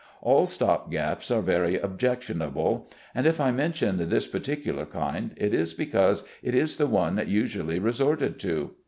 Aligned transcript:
All 0.23 0.47
stop 0.47 0.89
gaps 0.89 1.29
are 1.29 1.43
very 1.43 1.75
objectionable; 1.77 2.87
and 3.13 3.27
if 3.27 3.39
I 3.39 3.51
mention 3.51 4.09
this 4.09 4.25
particular 4.25 4.87
kind, 4.87 5.29
it 5.37 5.53
is 5.53 5.75
because 5.75 6.23
it 6.41 6.55
is 6.55 6.77
the 6.77 6.87
one 6.87 7.23
usually 7.27 7.77
resorted 7.77 8.39
to. 8.39 8.71